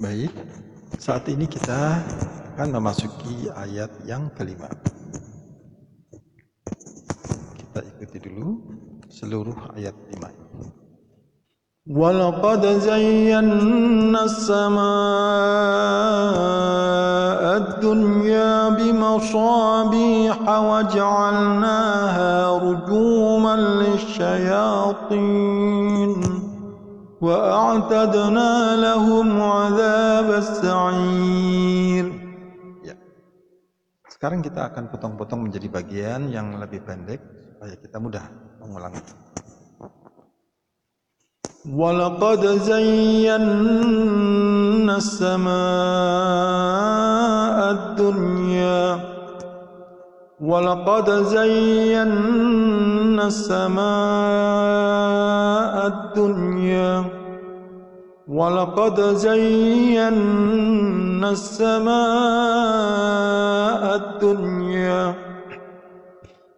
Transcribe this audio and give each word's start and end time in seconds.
Baik, 0.00 0.32
saat 0.96 1.28
ini 1.28 1.44
kita 1.44 2.00
akan 2.56 2.68
memasuki 2.76 3.48
ayat 3.52 3.90
yang 4.08 4.32
kelima. 4.36 4.68
Kita 7.56 7.80
ikuti 7.84 8.18
dulu 8.20 8.48
seluruh 9.08 9.76
ayat 9.76 9.96
lima 10.12 10.28
ini. 10.32 10.80
ولقد 11.90 12.66
زينا 12.66 14.24
السماء 14.24 14.80
الدنيا 17.56 18.68
بمصابيح 18.68 20.48
وجعلناها 20.48 22.32
رجوما 22.58 23.56
للشياطين 23.56 25.00
وأعتدنا 27.20 28.52
لهم 28.76 29.28
عذاب 29.42 30.28
السعير 30.30 32.06
Ya. 32.80 32.96
Sekarang 34.08 34.40
kita 34.40 34.72
akan 34.72 34.88
potong-potong 34.88 35.44
menjadi 35.44 35.68
bagian 35.68 36.32
yang 36.32 36.56
lebih 36.56 36.80
pendek 36.80 37.20
supaya 37.56 37.76
kita 37.76 38.00
mudah 38.00 38.24
mengulangi. 38.64 39.04
ولقد 41.60 42.46
زينا 42.46 43.36
السماء 44.96 45.60
الدنيا 47.70 49.13
ولقد 50.45 51.09
زينا 51.11 52.05
السماء 53.27 53.85
الدنيا 55.87 57.03
ولقد 58.27 59.01
زينا 59.01 60.11
السماء 61.31 61.95
الدنيا 63.95 65.13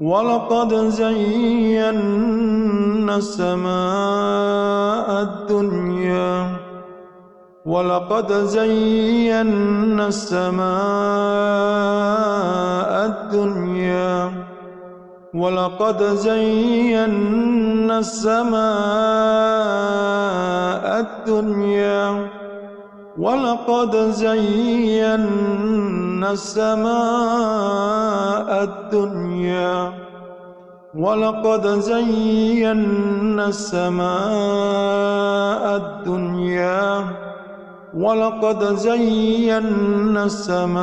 ولقد 0.00 0.74
زينا 0.74 1.96
السماء 3.16 5.08
الدنيا 5.22 6.56
ولقد 7.66 8.32
زينا 8.32 10.06
السماء 10.06 10.66
الدنيا 13.06 13.75
ولقد 15.36 16.02
زينا 16.02 17.98
السماء 17.98 18.56
الدنيا 21.00 22.28
ولقد 23.18 23.96
زينا 23.96 25.16
السماء 26.32 26.88
الدنيا 28.64 29.92
ولقد 30.94 31.66
زينا 31.68 33.46
السماء 33.48 34.06
الدنيا 35.76 37.04
ولقد 37.94 38.64
زينا 38.76 40.24
السماء 40.24 40.76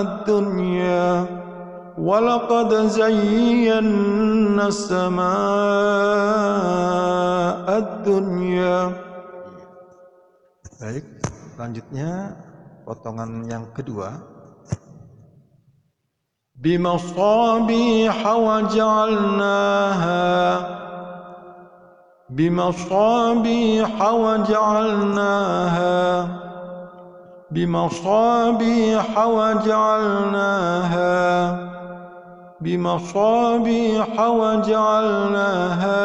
الدنيا 0.00 1.41
ولقد 2.02 2.90
زينا 2.90 4.66
السماء 4.66 5.30
الدنيا. 7.78 8.78
Baik, 10.82 11.06
selanjutnya 11.54 12.34
potongan 12.82 13.46
yang 13.46 13.70
kedua. 13.70 14.34
بمصابيح 16.62 18.22
وجعلناها. 18.22 20.30
بمصابيح 22.30 23.94
وجعلناها. 23.98 25.98
بمصابيح 27.50 29.10
وجعلناها. 29.18 30.81
بمصابيح 32.62 34.20
وجعلناها 34.20 36.02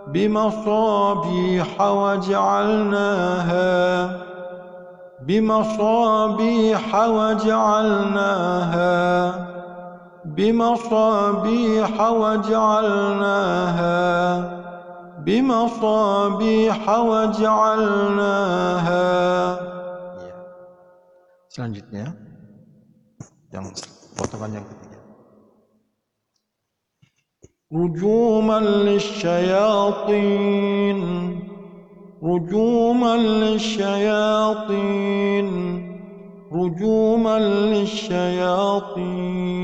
بمصابيح 0.07 1.81
وجعلناها 1.81 3.31
بمصابيح 5.21 6.95
وجعلناها 7.09 8.51
بمصابيح 10.25 12.01
وجعلناها 12.11 14.01
بمصابيح 15.25 16.89
وجعلناها 16.99 19.01
Ya. 20.21 20.37
Selanjutnya 21.49 22.05
yang 23.53 23.65
potongan 24.17 24.53
yang 24.61 24.65
ketiga. 24.69 24.89
رجوما 27.71 28.59
للشياطين 28.91 30.99
رجوما 32.23 33.15
للشياطين 33.17 35.47
رجوما 36.51 37.39
للشياطين 37.71 39.60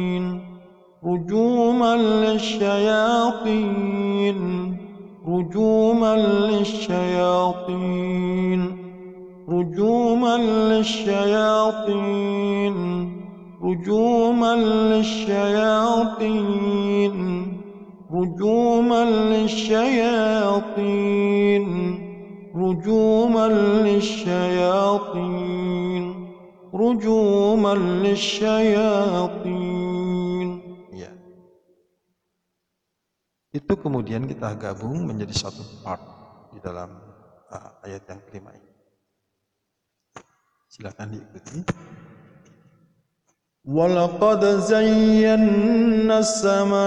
رجوما 1.07 1.95
للشياطين 1.95 3.68
رجوما 5.28 6.16
للشياطين 6.51 7.97
رجوما 9.50 10.38
للشياطين 10.72 11.97
رجوما 13.63 14.56
للشياطين 14.91 16.38
رجوما 18.13 19.01
للشياطين 19.31 20.07
رجوما 22.56 23.47
للشياطين 23.84 25.28
رجوما 26.74 27.74
للشياطين. 27.75 29.37
Itu 33.56 33.77
kemudian 33.77 34.25
kita 34.25 34.56
gabung 34.56 35.05
menjadi 35.05 35.34
satu 35.37 35.61
part 35.84 36.00
di 36.56 36.59
dalam 36.65 36.89
uh, 37.53 37.84
ayat 37.84 38.09
yang 38.09 38.21
kelima 38.25 38.56
ini. 38.56 38.73
Silakan 40.73 41.12
diikuti. 41.12 41.61
ولقد 43.65 44.45
زينا 44.45 46.19
السماء 46.19 46.83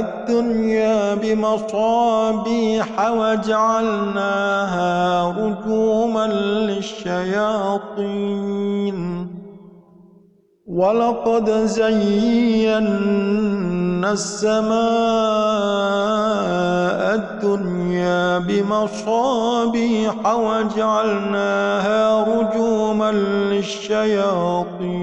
الدنيا 0.00 1.14
بمصابيح 1.14 3.10
وجعلناها 3.10 4.92
رجوما 5.28 6.26
للشياطين 6.72 7.78
ولقد 10.73 11.49
زينا 11.65 12.79
السماء 14.11 14.73
الدنيا 17.15 18.37
بمصابيح 18.37 20.13
وجعلناها 20.35 22.01
رجوما 22.23 23.11
للشياطين 23.51 25.02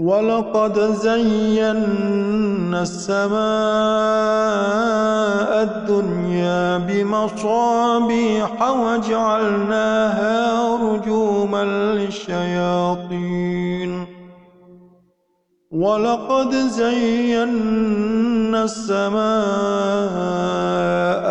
ولقد 0.00 0.80
زينا 0.80 2.82
السماء 2.82 3.40
الدنيا 5.62 6.78
بمصابيح 6.78 8.70
وجعلناها 8.70 10.76
رجوما 10.76 11.64
للشياطين 11.94 14.06
ولقد 15.70 16.54
زينا 16.54 18.64
السماء 18.64 19.20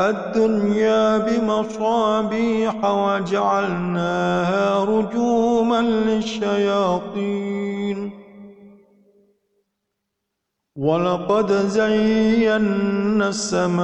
الدنيا 0.09 1.17
بمصابيح 1.17 2.85
وجعلناها 2.85 4.83
رجوما 4.83 5.81
للشياطين 5.81 7.39
ولقد 10.79 11.51
زينا 11.51 13.27
السماء 13.29 13.79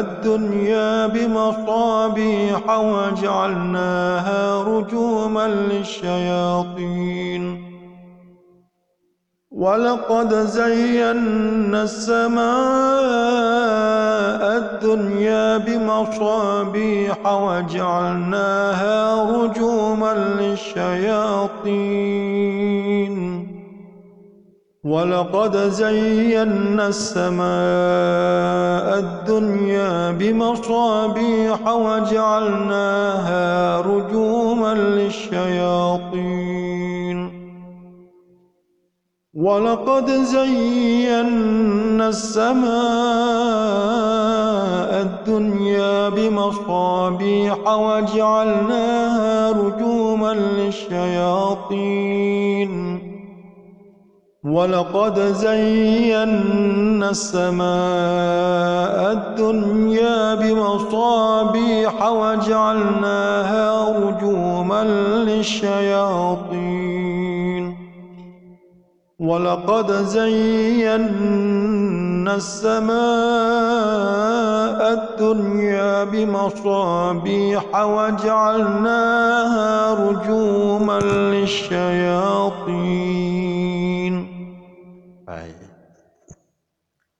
الدنيا 0.00 1.06
بمصابيح 1.06 2.78
وجعلناها 2.78 4.62
رجوما 4.62 5.48
للشياطين. 5.48 7.44
ولقد 9.50 10.34
زينا 10.34 11.82
السماء 11.82 12.44
الدنيا 14.56 15.58
بمصابيح 15.58 17.32
وجعلناها 17.32 18.98
رجوما 19.32 20.14
للشياطين. 20.40 22.33
ولقد 24.84 25.56
زينا 25.56 26.88
السماء 26.88 27.44
الدنيا 28.98 30.10
بمصابيح 30.10 31.68
وجعلناها 31.68 33.44
رجوما 33.80 34.74
للشياطين. 34.74 36.44
ولقد 39.34 40.10
زينا 40.10 42.08
السماء 42.08 42.64
الدنيا 45.02 46.08
بمصابيح 46.08 47.58
وجعلناها 47.68 49.50
رجوما 49.52 50.34
للشياطين. 50.34 51.54
ولقد 54.44 55.20
زينا 55.20 57.10
السماء 57.10 57.64
الدنيا 59.12 60.34
بمصابيح 60.34 62.08
وجعلناها 62.10 63.88
رجوما 63.98 64.84
للشياطين 65.24 66.64
ولقد 69.20 69.92
زينا 69.92 71.04
السماء 72.36 72.94
الدنيا 74.92 76.04
بمصابيح 76.04 77.84
وجعلناها 77.84 79.14
رجوما 79.94 80.98
للشياطين 81.00 82.54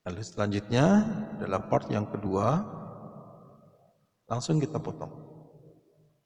Lalu 0.04 0.20
selanjutnya 0.20 1.00
adalah 1.40 1.64
part 1.64 1.88
yang 1.88 2.04
kedua. 2.04 2.60
Langsung 4.28 4.60
kita 4.60 4.76
potong. 4.76 5.12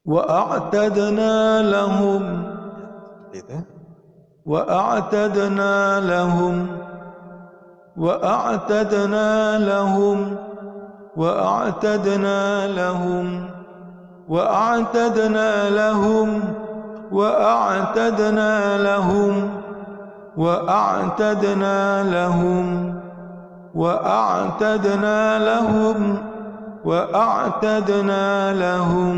Wa 0.02 0.22
a'tadna 0.26 1.62
lahum 1.62 2.22
itu. 3.30 3.58
Wa 4.42 4.62
a'tadna 4.66 6.02
lahum 6.02 6.66
wa 7.98 8.14
a'tadna 8.22 9.58
lahum 9.58 10.38
wa 11.18 11.30
a'tadna 11.66 12.70
lahum 12.70 13.26
wa 14.30 14.42
a'tadna 14.46 15.70
lahum 15.74 16.28
wa 17.10 17.28
a'tadna 17.34 18.78
lahum 18.78 19.34
wa 20.38 20.54
a'tadna 20.62 22.06
lahum, 22.06 22.94
wa 22.94 23.07
وأعتدنا 23.78 25.38
لهم 25.38 25.98
وأعتدنا 26.82 28.26
لهم 28.58 29.16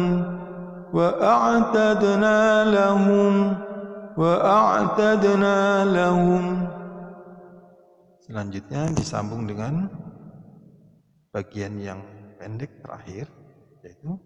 وأعتدنا 0.92 2.38
لهم 2.68 3.34
وأعتدنا 4.20 5.58
لهم. 5.88 6.44
Selanjutnya 8.20 8.92
disambung 8.92 9.48
dengan 9.48 9.88
bagian 11.32 11.80
yang 11.80 12.00
pendek 12.36 12.84
terakhir 12.84 13.26
yaitu 13.80 14.20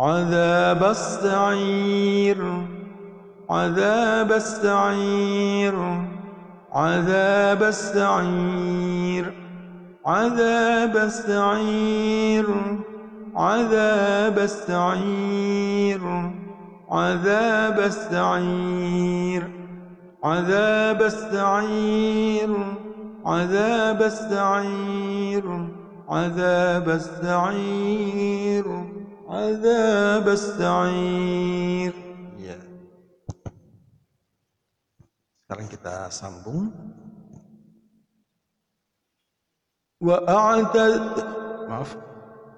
عذاب 0.00 0.80
السعير 0.80 2.40
عذاب 3.50 4.30
السعير 4.32 5.76
عذاب 6.72 7.62
السعير 7.62 9.32
عذاب 10.06 10.96
السعير 10.96 12.46
عذاب 13.36 14.38
السعير 14.38 16.00
عذاب 16.90 17.78
السعير 17.78 19.50
عذاب 20.24 21.02
السعير 21.02 22.50
عذاب 23.26 24.02
السعير 24.02 25.68
عذاب 26.08 26.88
السعير 26.88 28.64
عذاب 29.28 30.28
السعير. 30.28 31.99
Sekarang 35.50 35.66
kita 35.66 36.06
sambung. 36.14 36.70
Wa 39.98 40.22
a'tad 40.22 41.26
maaf. 41.66 41.98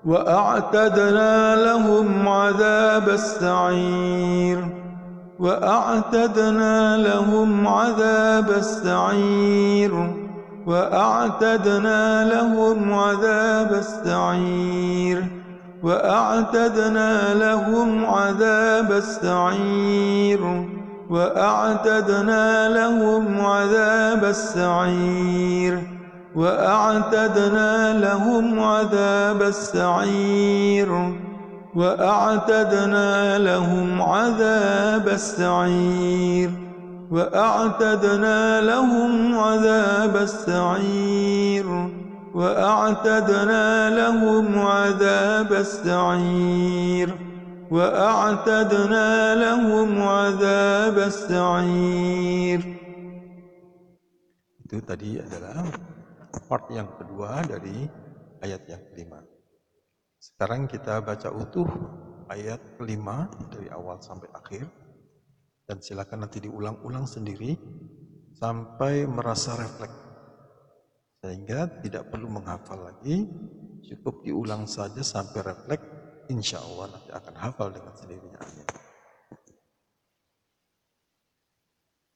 Wa 0.05 0.21
a'tadna 0.29 1.57
lahum 1.57 2.21
'adzab 2.21 3.09
as-sa'ir. 3.09 4.61
Wa 5.41 5.57
a'tadna 5.57 7.01
lahum 7.01 7.65
'adzab 7.65 8.61
as-sa'ir. 8.61 9.97
Wa 10.69 10.93
a'tadna 10.93 12.29
lahum 12.29 12.93
'adzab 12.93 13.73
as-sa'ir. 13.73 15.41
وأعتدنا 15.83 17.35
لهم 17.35 18.07
عذاب 18.07 18.93
السعير 18.93 20.43
وأعتدنا 21.13 22.69
لهم 22.69 23.41
عذاب 23.41 24.25
السعير. 24.25 25.83
وأعتدنا 26.35 27.99
لهم 27.99 28.61
عذاب 28.61 29.43
السعير. 29.43 31.15
وأعتدنا 31.75 33.39
لهم 33.39 34.03
عذاب 34.03 35.09
السعير. 35.09 36.51
وأعتدنا 37.11 38.61
لهم 38.61 39.39
عذاب 39.39 40.17
السعير. 40.17 41.89
وأعتدنا 42.35 43.91
لهم 43.91 44.59
عذاب 44.59 45.53
السعير. 45.53 47.12
وأعتدنا 47.72 49.10
لهم 49.36 49.90
عذاب 50.02 50.98
السعير 50.98 52.62
itu 54.68 54.84
tadi 54.84 55.16
adalah 55.16 55.64
part 56.52 56.68
yang 56.76 56.92
kedua 57.00 57.40
dari 57.48 57.88
ayat 58.44 58.68
yang 58.68 58.84
kelima. 58.92 59.24
Sekarang 60.20 60.68
kita 60.68 61.00
baca 61.00 61.32
utuh 61.32 61.72
ayat 62.28 62.60
kelima 62.76 63.32
dari 63.48 63.72
awal 63.72 64.04
sampai 64.04 64.28
akhir 64.36 64.68
dan 65.72 65.80
silakan 65.80 66.28
nanti 66.28 66.44
diulang-ulang 66.44 67.08
sendiri 67.08 67.56
sampai 68.36 69.08
merasa 69.08 69.56
refleks 69.56 69.96
sehingga 71.24 71.68
tidak 71.80 72.12
perlu 72.12 72.28
menghafal 72.28 72.92
lagi 72.92 73.24
cukup 73.88 74.22
diulang 74.28 74.68
saja 74.68 75.00
sampai 75.00 75.48
refleks 75.48 75.91
Insya 76.33 76.65
Allah 76.65 76.97
nanti 76.97 77.13
akan 77.13 77.35
hafal 77.37 77.69
dengan 77.77 77.93
sendirinya 77.93 78.41
amin. 78.41 78.65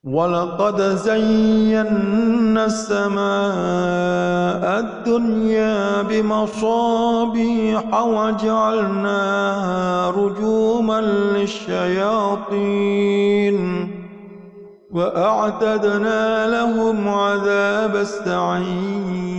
ولقد 0.07 0.83
زينا 0.83 2.65
السماء 2.65 3.27
الدنيا 4.79 6.03
بمصابيح 6.03 8.05
وجعلناها 8.05 10.11
رجوما 10.11 11.01
للشياطين 11.35 12.77
وأعتدنا 14.91 16.47
لهم 16.47 17.09
عذاب 17.09 17.97
السعير 17.97 19.36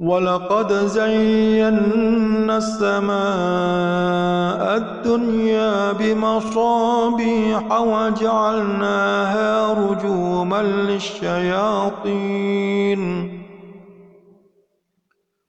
ولقد 0.00 0.72
زينا 0.72 2.56
السماء 2.56 3.10
الدنيا 4.76 5.92
بمصابيح 5.92 7.80
وجعلناها 7.80 9.72
رجوما 9.72 10.62
للشياطين. 10.62 11.80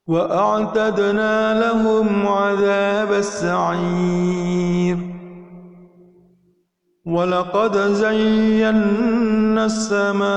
وأعتدنا 0.08 1.60
لهم 1.62 2.28
عذاب 2.28 3.12
السعير. 3.14 5.11
ولقد 7.12 7.78
زينا 7.78 9.66
السماء 9.66 10.32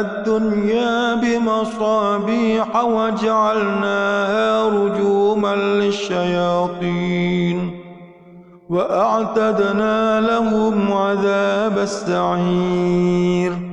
الدنيا 0.00 1.14
بمصابيح 1.14 2.84
وجعلناها 2.84 4.68
رجوما 4.68 5.54
للشياطين 5.80 7.30
وأعتدنا 8.70 10.20
لهم 10.20 10.92
عذاب 10.92 11.78
السعير 11.78 13.69